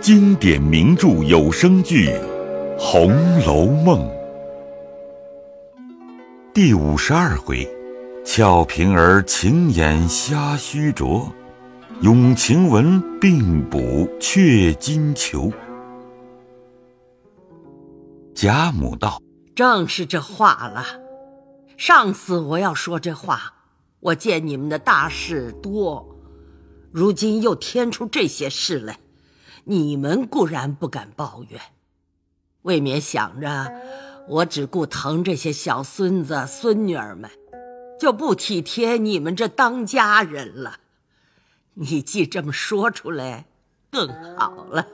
[0.00, 2.08] 经典名著有声剧
[2.78, 4.00] 《红楼梦》
[6.54, 7.68] 第五十二回：
[8.24, 11.30] 俏平儿情眼瞎虚着，
[12.00, 15.52] 永晴雯病补却金裘。
[18.34, 19.20] 贾母道
[19.54, 20.82] ：“正是这话了。
[21.76, 23.52] 上次我要说这话，
[24.00, 26.08] 我见你们的大事多，
[26.90, 28.98] 如今又添出这些事来。”
[29.64, 31.60] 你们固然不敢抱怨，
[32.62, 33.72] 未免想着
[34.28, 37.30] 我只顾疼这些小孙子孙女儿们，
[37.98, 40.78] 就不体贴你们这当家人了。
[41.74, 43.46] 你既这么说出来，
[43.90, 44.86] 更好了。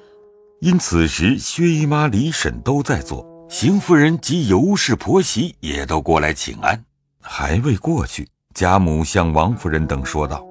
[0.60, 6.85] 因此时薛姨妈、李婶都在做，邢夫人及尤氏婆媳也都过来请安。
[7.21, 10.46] 还未过去，贾母向王夫人等说道：“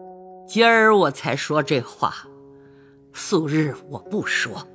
[0.47, 2.13] 今儿我才说这话。”
[3.17, 4.67] 素日我不说，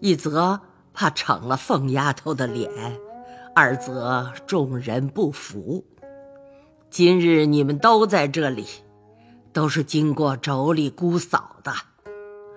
[0.00, 0.58] 一则
[0.94, 2.70] 怕逞了凤丫头的脸，
[3.54, 5.84] 二则众人不服。
[6.88, 8.66] 今日你们都在这里，
[9.52, 11.70] 都是经过妯娌姑嫂的，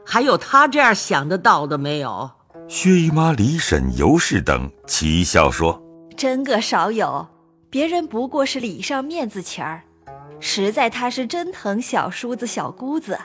[0.06, 2.32] 还有他这样想得到的没有？
[2.70, 5.84] 薛姨妈、李婶、尤氏等齐笑说
[6.16, 7.28] ：“真个少有，
[7.70, 9.84] 别人不过是礼上面子钱儿，
[10.40, 13.20] 实在他是真疼小叔子、小姑子。”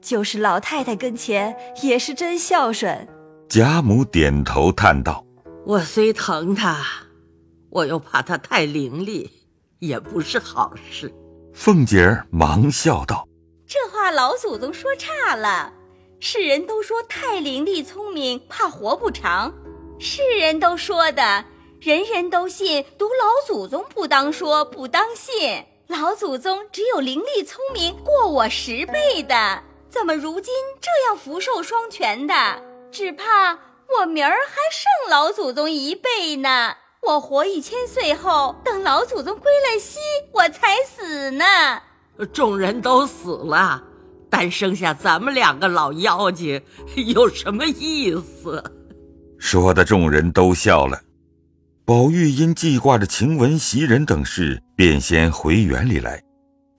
[0.00, 3.08] 就是老太太跟前也是真孝顺。
[3.48, 5.24] 贾母点头叹道
[5.66, 6.84] ：“我虽疼她，
[7.70, 9.28] 我又怕她太伶俐，
[9.78, 11.12] 也不是好事。”
[11.52, 13.26] 凤姐儿忙笑道
[13.66, 15.72] ：“这话老祖宗说差了。
[16.20, 19.52] 世人都说太伶俐聪明，怕活不长。
[19.98, 21.44] 世人都说的，
[21.80, 25.64] 人人都信，独老祖宗不当说，不当信。
[25.90, 29.60] 老祖宗只有伶俐聪明过我十倍的。”
[29.90, 32.32] 怎么如今这样福寿双全的？
[32.92, 33.58] 只怕
[33.98, 36.76] 我明儿还胜老祖宗一倍呢。
[37.02, 39.98] 我活一千岁后，等老祖宗归了西，
[40.30, 41.44] 我才死呢。
[42.32, 43.82] 众人都死了，
[44.30, 46.62] 但剩下咱们两个老妖精，
[46.94, 48.62] 有什么意思？
[49.40, 51.00] 说的众人都笑了。
[51.90, 56.22] 宝玉因记挂着晴雯袭人等事，便先回园里来。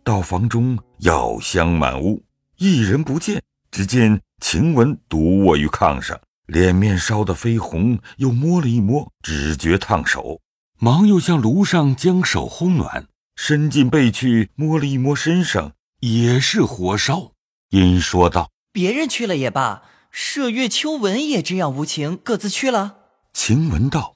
[0.06, 2.24] 到房中，药香满屋。
[2.56, 10.40] 一人不见，只见晴雯独卧于炕上，脸面烧得绯红，又摸了一摸，只觉烫手，
[10.80, 13.06] 忙又向炉上将手烘暖，
[13.36, 17.34] 伸进背去摸了一摸身上，也是火烧。
[17.72, 19.84] 因说道：“别人去了也罢，
[20.14, 23.00] 麝月、秋纹也这样无情，各自去了。”
[23.36, 24.16] 晴雯道：“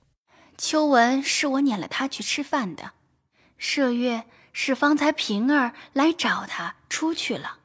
[0.58, 2.92] 秋文是我撵了他去吃饭的，
[3.60, 4.24] 麝月
[4.54, 7.58] 是方才平儿来找他出去了。”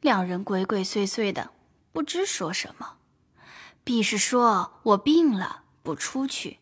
[0.00, 1.50] 两人鬼鬼祟祟的，
[1.92, 2.96] 不知说什么，
[3.82, 6.58] 必是说我病了不出去。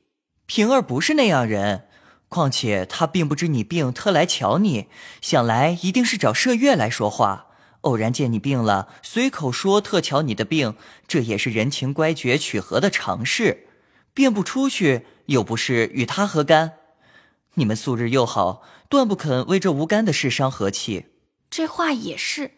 [0.47, 1.89] 平儿不是那样人，
[2.29, 4.89] 况且他并不知你病，特来瞧你，
[5.21, 7.47] 想来一定是找麝月来说话。
[7.81, 10.77] 偶然见你病了，随口说特瞧你的病，
[11.09, 13.67] 这也是人情乖绝取和的常事。
[14.15, 16.73] 便不出去，又不是与他何干？
[17.55, 21.07] 你们素日又好，断不肯为这无干的事伤和气。
[21.51, 22.53] 这话也是。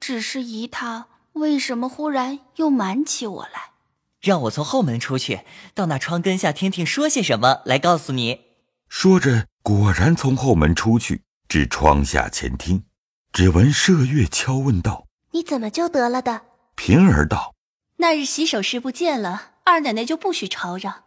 [0.00, 3.72] 只是姨他为什么忽然又瞒起我来？
[4.20, 5.40] 让我从后门出去，
[5.74, 8.40] 到那窗根下听听说些什么，来告诉你。
[8.88, 12.84] 说着，果然从后门出去，至窗下前听，
[13.32, 16.42] 只闻麝月敲问道：“你怎么就得了的？”
[16.76, 17.54] 平儿道
[17.96, 21.04] ：“那日洗手时不见了，二奶奶就不许吵嚷，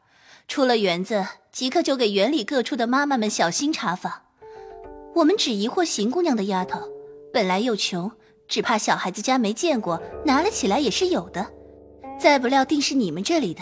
[0.47, 4.23] 出了园子即刻就给园里各处的妈妈们小心查访。
[5.15, 6.89] 我们只疑惑邢姑娘的丫头，
[7.31, 8.11] 本来又穷。”
[8.47, 11.45] 只怕小孩子家没见过，拿了起来也是有的。
[12.17, 13.61] 再不料定是你们这里的，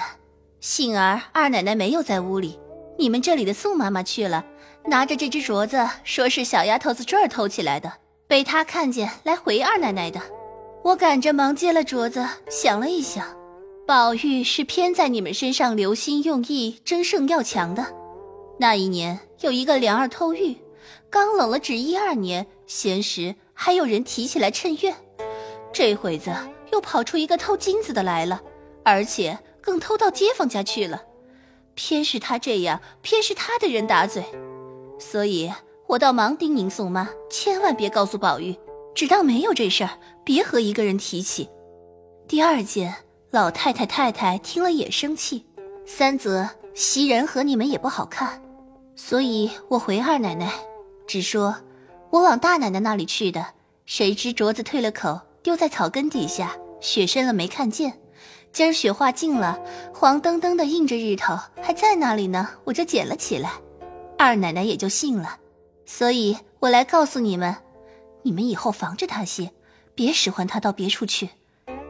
[0.61, 2.59] 幸而二奶奶没有在屋里。
[2.99, 4.45] 你们这里的宋妈妈去了，
[4.85, 7.91] 拿着这只镯子，说是小丫头子这儿偷起来的，
[8.27, 10.21] 被她看见来回二奶奶的。
[10.83, 13.25] 我赶着忙接了镯子，想了一想，
[13.87, 17.85] 宝玉是偏在你们身上留心用意，争胜要强的。
[18.57, 20.57] 那一年有一个梁儿偷玉，
[21.11, 23.35] 刚冷了只一二年，闲时。
[23.57, 24.93] 还有人提起来趁怨，
[25.71, 26.29] 这会子
[26.73, 28.41] 又跑出一个偷金子的来了，
[28.83, 31.03] 而且更偷到街坊家去了。
[31.73, 34.25] 偏是他这样，偏是他的人打嘴，
[34.99, 35.49] 所以
[35.87, 38.53] 我倒忙叮咛宋妈，千万别告诉宝玉，
[38.93, 39.91] 只当没有这事儿，
[40.25, 41.47] 别和一个人提起。
[42.27, 42.93] 第二件，
[43.35, 45.43] 老太太太太听了也生气；
[45.85, 48.41] 三则袭人和你们也不好看，
[48.95, 50.53] 所以我回二奶奶，
[51.05, 51.53] 只说。
[52.11, 53.47] 我往大奶奶那里去的，
[53.85, 57.99] 谁知镯子退了口，丢在草根底下，雪深了没看见，
[58.53, 59.59] 今儿雪化尽了，
[59.93, 63.51] 黄澄澄的映着日头，还在那里呢，我就捡了起来。
[64.17, 65.39] 二奶奶也就信了，
[65.85, 67.53] 所以我来告诉你们，
[68.21, 69.51] 你们以后防着他些，
[69.93, 71.31] 别使唤他到别处去。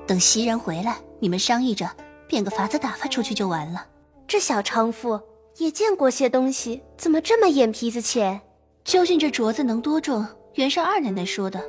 [0.07, 1.89] 等袭人回来，你们商议着，
[2.27, 3.85] 变个法子打发出去就完了。
[4.27, 5.19] 这小娼妇
[5.57, 8.41] 也见过些东西，怎么这么眼皮子浅？
[8.83, 10.25] 究竟这镯子能多重？
[10.53, 11.61] 原是二奶奶说的，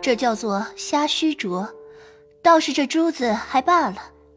[0.00, 1.66] 这叫做虾须镯。
[2.42, 3.96] 倒是这珠子还罢了，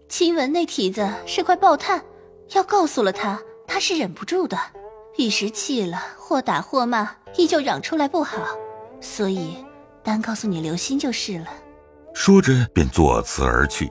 [0.09, 2.03] 晴雯那蹄子是块爆炭，
[2.53, 4.57] 要告诉了他，他是忍不住的，
[5.15, 8.57] 一时气了，或打或骂，依旧嚷出来不好。
[8.99, 9.55] 所以，
[10.03, 11.47] 单告诉你留心就是了。
[12.13, 13.89] 说着便作辞而去。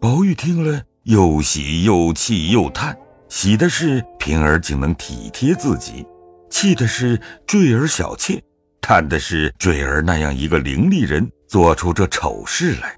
[0.00, 2.96] 宝玉听了，又喜又气又叹，
[3.28, 6.06] 喜的是平儿竟能体贴自己，
[6.48, 8.40] 气的是坠儿小妾，
[8.80, 12.94] 叹的是坠儿那样一个伶俐人做出这丑事来。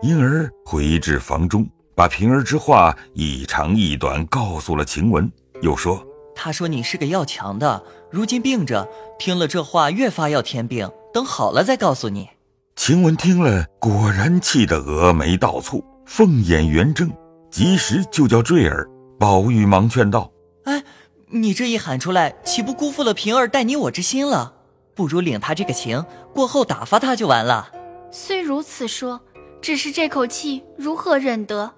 [0.00, 6.02] 因而回至房中，把平儿之话一长一短告诉了晴雯，又说
[6.34, 8.88] ：“他说你是个要强的，如今病着，
[9.18, 12.30] 听了这话越发要添病，等好了再告诉你。”
[12.76, 17.08] 晴雯听了，果然气得峨眉倒蹙，凤眼圆睁，
[17.52, 18.90] 及时就叫坠儿。
[19.16, 20.28] 宝玉忙劝道
[20.66, 20.82] ：“哎，
[21.28, 24.52] 你这一喊出来，岂不辜负了平儿待你我之心了？
[24.96, 26.04] 不如领他这个情，
[26.34, 27.70] 过后打发他就完了。”
[28.10, 29.20] 虽如此说。
[29.62, 31.74] 只是这口气如何忍得？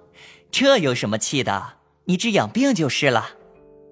[0.52, 1.74] 这有什么气的？
[2.04, 3.28] 你只养病就是了。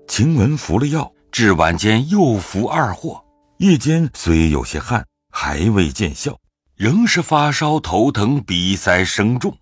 [0.08, 3.22] 晴雯服了药，至晚间又服二货。
[3.58, 6.38] 夜间虽有些汗，还未见效，
[6.76, 9.54] 仍是发烧、头疼、鼻塞声重。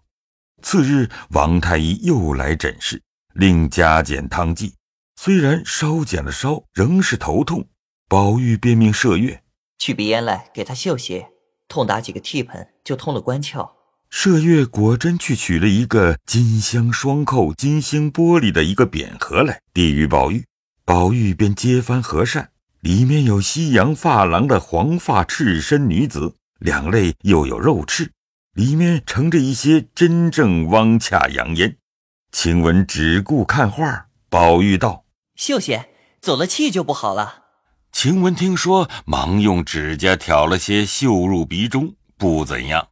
[0.62, 3.02] 次日，王太医又来诊室，
[3.34, 4.74] 令加减汤剂。
[5.16, 7.68] 虽然稍减了烧，仍是头痛。
[8.08, 9.42] 宝玉便命麝月
[9.78, 11.28] 去鼻烟来，给他嗅些，
[11.68, 13.70] 痛打几个替盆，就通了关窍。
[14.10, 20.44] 麝月果真去取了一个金镶双扣、金星玻璃的一个匾盒来，递与宝玉。
[20.84, 22.50] 宝玉便揭翻和扇，
[22.80, 28.10] 里面有西洋发廊的黄发赤身女子，两肋又有肉翅，
[28.58, 31.76] 里面盛着一些真正汪洽洋烟。
[32.32, 35.04] 晴雯只顾看画，宝玉道
[35.38, 35.90] ：“秀贤，
[36.20, 37.44] 走了气就不好了。”
[37.94, 42.88] 晴雯听说，忙用指甲挑了些绣入鼻中，不怎样。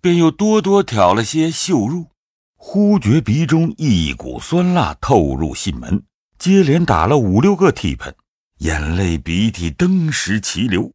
[0.00, 2.12] 便又多多挑了些绣入，
[2.54, 6.04] 忽觉鼻中一股酸辣透入心门，
[6.38, 8.14] 接连打了五六个嚏喷，
[8.58, 10.92] 眼泪鼻涕登时齐流。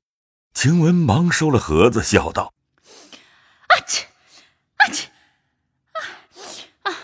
[0.54, 2.54] 晴雯忙收了盒子，笑道：“啊切，
[4.84, 5.08] 啊切，
[5.94, 5.98] 啊
[6.84, 6.96] 啊，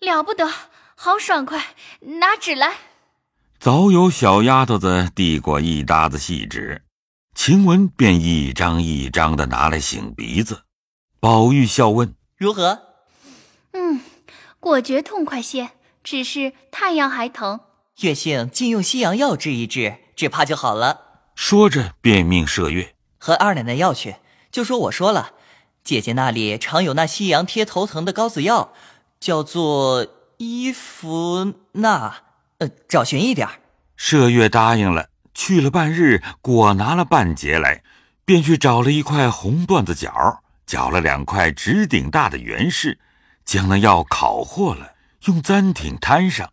[0.00, 0.50] 了不得，
[0.94, 1.74] 好爽快！
[2.00, 2.72] 拿纸来。”
[3.60, 6.82] 早有小丫头子递过一沓子细纸，
[7.34, 10.62] 晴雯便一张一张的拿来擤鼻子。
[11.20, 12.80] 宝玉笑问：“如何
[13.72, 14.00] ？”“嗯，
[14.58, 15.72] 果觉痛快些，
[16.02, 17.60] 只是太阳还疼。
[18.00, 24.16] 月性尽用西洋药治一治，只怕就好了。”说着便命麝月和二奶奶要去，
[24.50, 25.34] 就说我说了，
[25.84, 28.72] 姐姐那里常有那西洋贴头疼的膏子药，
[29.18, 32.16] 叫做伊芙娜，
[32.58, 33.48] 呃，找寻一点。
[33.98, 37.82] 麝月答应了，去了半日，果拿了半截来，
[38.24, 40.42] 便去找了一块红缎子角。
[40.66, 42.98] 绞了两块直顶大的圆柿，
[43.42, 44.92] 将那药烤和了，
[45.24, 46.50] 用簪挺摊上。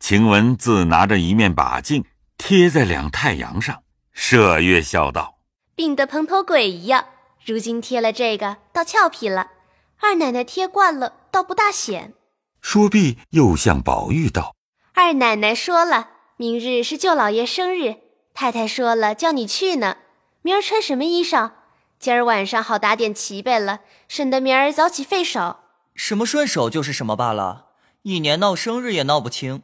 [0.00, 2.06] 晴雯自拿着一面把镜
[2.38, 3.82] 贴在两太阳上。
[4.16, 5.40] 麝月笑道
[5.76, 7.04] ：“病得蓬头鬼一样，
[7.48, 9.52] 如今贴了这个，倒俏皮了。
[10.00, 12.12] 二奶奶贴惯了，倒不大显。”
[12.60, 14.54] 说毕，又向宝玉道
[14.92, 17.96] ：“二奶奶说了，明日是舅老爷生日，
[18.34, 19.96] 太太说了叫你去呢。
[20.42, 21.52] 明儿穿什么衣裳？”
[21.98, 25.56] 今儿晚上好打点齐备了，省得明儿早起费手。
[25.94, 27.68] 什么顺手就是什么罢了，
[28.02, 29.62] 一年闹生日也闹不清。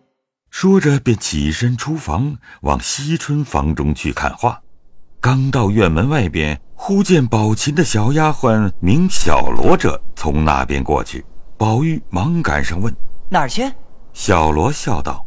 [0.50, 4.63] 说着便起身出房，往惜春房中去看画。
[5.24, 11.24] 刚到院门外边，忽见宝琴的小丫鬟名小罗者从那边过去。
[11.56, 12.94] 宝玉忙赶上问
[13.32, 13.72] ：“哪儿去？”
[14.12, 15.26] 小罗笑道：“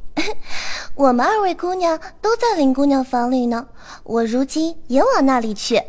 [0.94, 3.66] 我们二位姑娘都在林姑娘房里呢，
[4.04, 5.82] 我如今也往那里去。”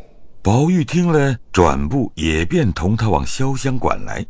[0.42, 4.24] 宝玉听了，转步也便同他往潇湘馆来。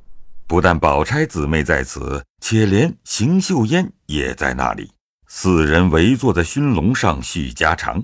[0.48, 4.90] 不但宝钗姊妹在此，且连邢岫烟也在那里。
[5.28, 8.02] 四人围坐在熏笼上叙家常，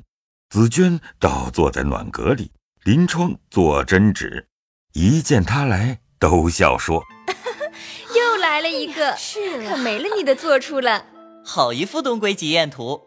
[0.55, 2.53] 紫娟倒坐在暖阁里，
[2.85, 4.47] 临窗做针纸。
[4.93, 7.03] 一见他来，都笑说
[8.15, 11.07] ：“又来了一个，是可没了你的坐处了。
[11.45, 13.01] 好一副东归集宴图，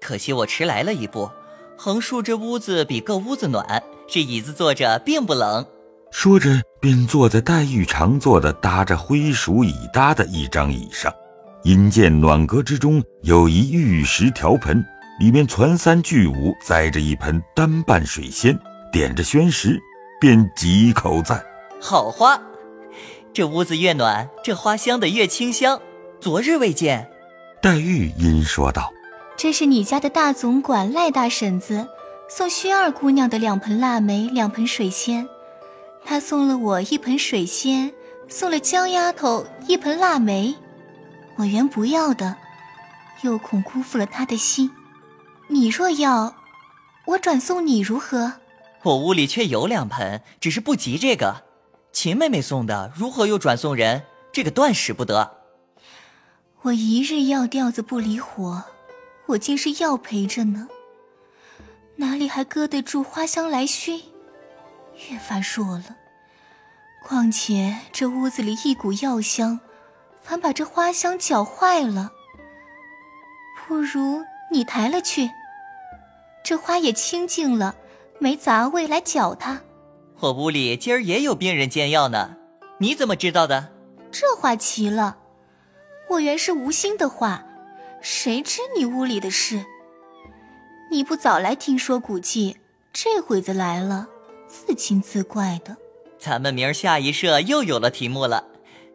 [0.00, 1.30] 可惜我迟来了一步。
[1.76, 5.64] 横竖这屋子比各屋子暖。”这椅子坐着并不冷，
[6.10, 6.50] 说着，
[6.80, 11.14] 便坐在黛玉常坐的搭着灰鼠椅搭的一张椅上。
[11.62, 14.84] 因见暖阁之中有一玉石条盆，
[15.18, 18.56] 里面攒三聚五，栽着一盆单瓣水仙，
[18.92, 19.80] 点着宣石，
[20.20, 21.44] 便几口赞
[21.82, 22.40] ：“好花！
[23.32, 25.80] 这屋子越暖，这花香的越清香。
[26.20, 27.10] 昨日未见。”
[27.60, 28.92] 黛玉因说道
[29.36, 31.88] ：“这是你家的大总管赖大婶子
[32.28, 35.28] 送薛二姑娘的两盆腊梅，两盆水仙。
[36.04, 37.92] 她送了我一盆水仙，
[38.28, 40.54] 送了江丫头一盆腊梅。”
[41.34, 42.36] 我原不要的，
[43.22, 44.70] 又恐辜负了她的心。
[45.48, 46.34] 你若要，
[47.06, 48.34] 我转送你如何？
[48.84, 51.44] 我屋里却有两盆，只是不急这个。
[51.92, 54.04] 秦妹妹送的，如何又转送人？
[54.30, 55.38] 这个断使不得。
[56.62, 58.64] 我一日药吊子不离火，
[59.26, 60.68] 我竟是药陪着呢，
[61.96, 64.02] 哪里还搁得住花香来熏？
[65.10, 65.96] 越发弱了。
[67.02, 69.60] 况且这屋子里一股药香。
[70.20, 72.12] 反把这花香搅坏了，
[73.66, 75.30] 不如你抬了去。
[76.42, 77.74] 这花也清净了，
[78.18, 79.60] 没杂味来搅它。
[80.20, 82.36] 我屋里今儿也有病人煎药呢，
[82.78, 83.68] 你怎么知道的？
[84.10, 85.18] 这话奇了，
[86.08, 87.44] 我原是无心的话，
[88.00, 89.64] 谁知你屋里的事？
[90.90, 92.56] 你不早来听说古迹，
[92.92, 94.08] 这会子来了，
[94.46, 95.76] 自轻自怪的。
[96.18, 98.44] 咱们明儿下一社又有了题目了。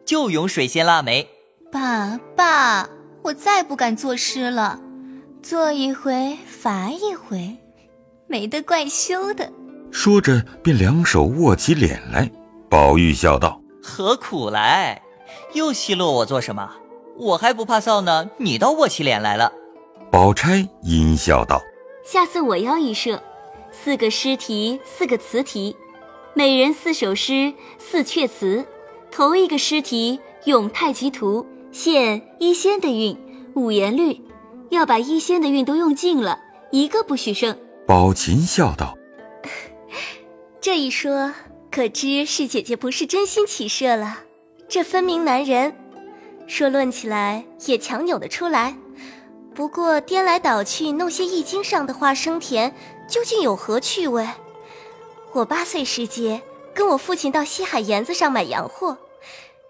[0.04, 1.26] 就用水仙腊梅，
[1.72, 2.86] 爸爸，
[3.22, 4.78] 我再不敢作诗了，
[5.44, 7.54] 做一回罚一回，
[8.26, 9.52] 没得怪羞的。
[9.90, 12.30] 说着，便两手握起脸来。
[12.70, 15.02] 宝玉笑道：“何苦来？
[15.52, 16.70] 又奚落我做什么？
[17.18, 19.52] 我还不怕臊呢，你倒握起脸来了。”
[20.10, 21.60] 宝钗阴笑道
[22.02, 23.22] ：“下次我要一社，
[23.70, 25.76] 四个诗题，四个词题，
[26.32, 28.64] 每人四首诗，四阙词。”
[29.12, 33.16] 头一个诗题用太极图现一仙的韵，
[33.54, 34.22] 五言律，
[34.70, 36.38] 要把一仙的运都用尽了，
[36.70, 37.56] 一个不许剩。
[37.86, 38.96] 宝琴笑道：
[40.60, 41.32] “这一说，
[41.70, 44.20] 可知是姐姐不是真心起社了？
[44.68, 45.76] 这分明难人。
[46.46, 48.76] 说论起来也强扭得出来，
[49.54, 52.74] 不过颠来倒去弄些易经上的话生甜，
[53.08, 54.28] 究竟有何趣味？
[55.32, 56.42] 我八岁时节，
[56.74, 58.98] 跟我父亲到西海沿子上买洋货。”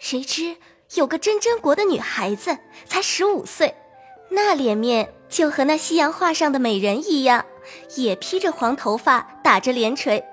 [0.01, 0.57] 谁知
[0.95, 3.75] 有个真真国的女孩子，才十五岁，
[4.35, 7.45] 那脸面就和那西洋画上的美人一样，
[7.97, 10.25] 也披着黄头发，打着连垂，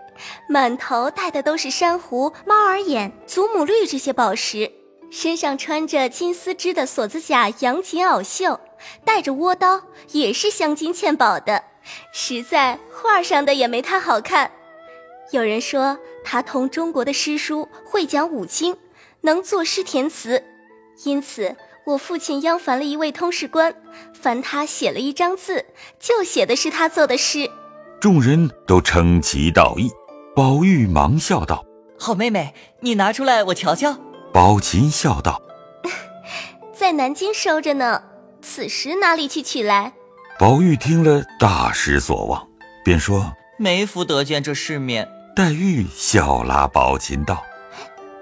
[0.50, 4.72] 满头戴的都是珊瑚、猫儿眼、祖母绿这些宝石，
[5.12, 8.60] 身上穿着金丝织的锁子甲洋锦袄袖，
[9.06, 9.82] 带着倭刀，
[10.12, 11.64] 也是镶金嵌宝的，
[12.12, 14.52] 实在画上的也没她好看。
[15.32, 18.76] 有人说她通中国的诗书，会讲五经。
[19.24, 20.44] 能作诗填词，
[21.04, 21.56] 因此
[21.92, 23.76] 我父亲央烦了一位通事官，
[24.14, 25.66] 烦他写了一张字，
[26.00, 27.50] 就写的是他做的诗。
[28.00, 29.92] 众人都称其道义，
[30.34, 31.66] 宝玉忙笑道
[32.00, 33.98] ：“好妹妹，你拿出来我瞧瞧。”
[34.32, 35.42] 宝琴笑道：
[36.74, 38.02] “在南京收着呢，
[38.42, 39.92] 此时哪里去取来？”
[40.40, 42.48] 宝玉听了大失所望，
[42.86, 47.44] 便说：“没福得见这世面。”黛玉笑拉宝琴道。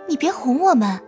[0.07, 0.99] 你别哄我们，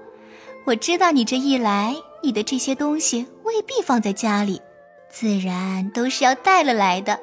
[0.65, 4.61] 我知道你这一来，你的这些东西未必放在家里，
[5.09, 7.19] 自然都是要带了来的。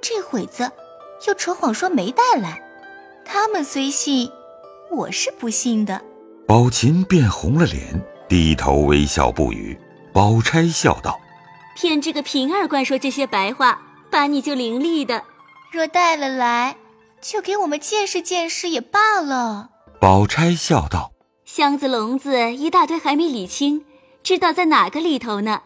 [0.00, 0.70] 这会子
[1.26, 2.60] 又扯谎说没带来，
[3.24, 4.30] 他们虽信，
[4.90, 6.02] 我是不信的。
[6.46, 9.78] 宝琴变红了脸，低头微笑不语。
[10.12, 11.18] 宝钗笑道
[11.76, 13.80] ：“骗这个平儿官说这些白话，
[14.10, 15.24] 把你就伶俐的。
[15.72, 16.76] 若带了来，
[17.20, 21.12] 就给我们见识见识也罢了。”宝钗笑道
[21.44, 23.84] ：“箱子笼子一大堆还没理清，
[24.26, 25.62] 知道在哪个里头呢？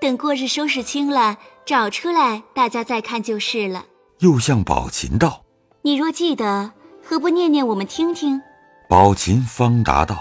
[0.00, 3.84] 等过日收拾清了，找出来，大家再看就是了。”
[4.18, 5.44] 又向宝琴道
[5.82, 8.42] ：“你若记得，何不念念我们听听？”
[8.90, 10.16] 宝琴方答道：“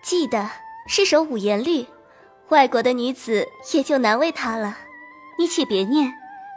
[0.00, 0.48] 记得
[0.86, 1.84] 是首五言律，
[2.50, 4.78] 外国的女子也就难为他了。
[5.36, 6.12] 你且别念，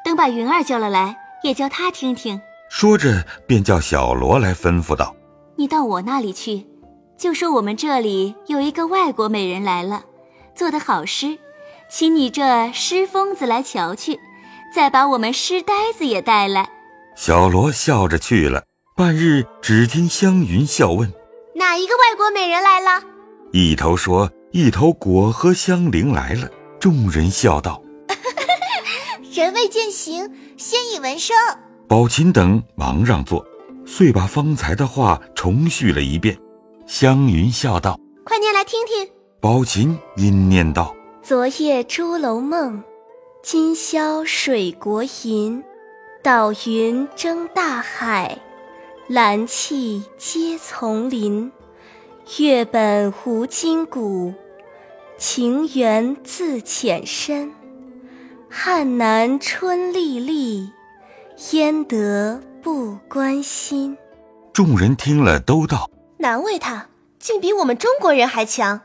[0.05, 5.15] 等把云儿叫了来，也叫她听听。”说着，便叫小罗来吩咐道。
[5.55, 6.67] 你到我那里去，
[7.17, 10.03] 就说我们这里有一个外国美人来了，
[10.57, 11.37] 做的好诗，
[11.87, 14.19] 请你这诗疯子来瞧去，
[14.73, 16.67] 再把我们诗呆子也带来。
[17.15, 18.63] 小罗笑着去了。
[18.95, 21.13] 半日，只听湘云笑问
[21.53, 23.03] ：“哪一个外国美人来了？”
[23.53, 26.49] 一头说：“一头果和香菱来了。”
[26.81, 27.79] 众人笑道
[29.31, 31.37] ：“人未见形，先已闻声。”
[31.87, 33.45] 宝琴等忙让座。
[33.85, 36.35] 遂把方才的话重叙了一遍。
[36.87, 39.07] 湘云笑道：“快念来听听。”
[39.48, 42.84] 宝琴因念道：“昨夜朱楼梦，
[43.42, 45.63] 今宵水国吟。
[46.22, 48.39] 岛云争大海，
[49.08, 51.50] 蓝气接丛林。
[52.39, 54.34] 月本无筋骨，
[55.18, 57.54] 情缘自浅深。
[58.50, 60.70] 汉南春历历，
[61.54, 63.98] 焉得不关心？”
[64.51, 65.89] 众人听了，都道
[66.20, 68.82] ：“难为他，竟比我们中国人还强。”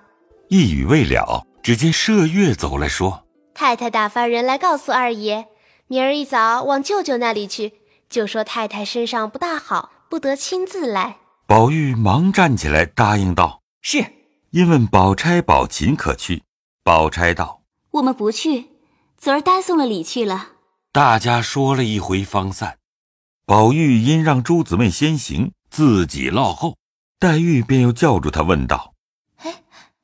[0.55, 3.25] 一语未了，只见麝月走来说
[3.57, 5.47] ：“太太打发人来告诉二爷，
[5.87, 7.73] 明儿一早往舅舅那里去，
[8.11, 11.17] 就说太太身上不大好，不得亲自来。”
[11.49, 14.05] 宝玉忙站起来答应道：“是。”
[14.53, 16.43] 因问宝钗、宝琴可去，
[16.85, 18.67] 宝钗道：“我们不去，
[19.17, 20.49] 昨儿单送了礼去了。”
[20.93, 22.77] 大家说了一回方散。
[23.47, 26.77] 宝玉因让诸姊妹先行，自己落后，
[27.19, 28.92] 黛玉便又叫住他问道。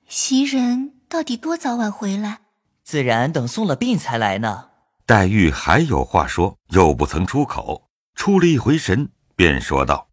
[0.08, 2.40] 袭人到底多早晚回来？
[2.82, 4.70] 自然等送了病才来呢。
[5.04, 10.08] 黛玉还有话说，又不曾出口，出了一回神，便说道：“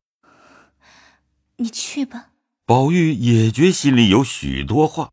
[1.55, 2.31] 你去吧。”
[2.67, 5.11] 宝玉也觉心里有许多话，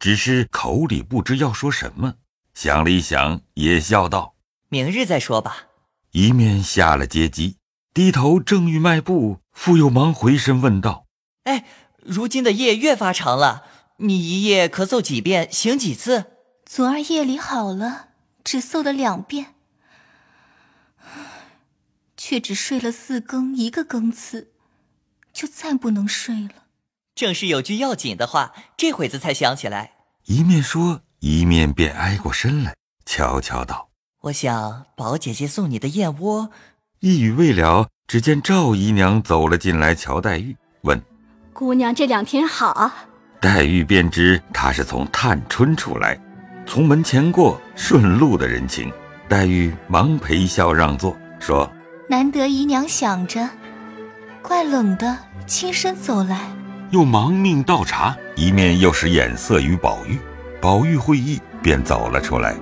[0.00, 2.14] 只是口里不知要说什么。
[2.54, 4.34] 想了一想，也笑道
[4.68, 5.68] ：“明日再说吧。”
[6.10, 7.58] 一面下了阶梯，
[7.92, 11.06] 低头正欲迈步，复又忙回身问道
[11.44, 11.64] ：“哎，
[12.02, 13.66] 如今的夜越发长了。”
[13.98, 16.24] 你一夜咳嗽几遍，醒几次？
[16.66, 18.08] 昨儿夜里好了，
[18.42, 19.54] 只嗽了两遍，
[22.16, 24.50] 却只睡了四更一个更次，
[25.32, 26.64] 就再不能睡了。
[27.14, 29.92] 正是有句要紧的话，这会子才想起来。
[30.24, 32.74] 一面说，一面便挨过身来，
[33.06, 33.90] 悄悄道
[34.22, 36.50] ：“我想宝姐姐送你的燕窝。”
[36.98, 41.00] 一语未了，只见赵姨娘走了进来，瞧黛玉，问
[41.54, 42.90] ：“姑娘这两天好？”
[43.44, 46.18] 黛玉便知他是从探春出来，
[46.64, 48.90] 从门前过，顺路的人情。
[49.28, 51.70] 黛玉忙陪笑让座，说
[52.08, 53.46] ：“难得姨娘想着，
[54.40, 56.40] 怪冷的，亲身走来。”
[56.88, 60.18] 又忙命倒茶，一面又使眼色与宝玉。
[60.58, 62.56] 宝玉会意，便走了出来。